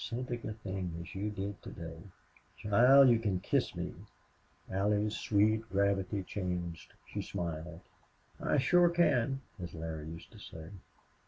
so 0.03 0.17
big 0.23 0.43
a 0.45 0.51
thing 0.51 0.97
as 0.99 1.13
you 1.13 1.29
did 1.29 1.61
today!" 1.61 2.01
"Child! 2.57 3.07
You 3.09 3.19
can 3.19 3.39
kiss 3.39 3.75
me." 3.75 3.93
Allie's 4.67 5.15
sweet 5.15 5.61
gravity 5.69 6.23
changed. 6.23 6.95
She 7.13 7.21
smiled. 7.21 7.81
"I 8.39 8.57
shore 8.57 8.89
can, 8.89 9.41
as 9.61 9.75
Larry 9.75 10.07
used 10.09 10.31
to 10.31 10.39
say. 10.39 10.71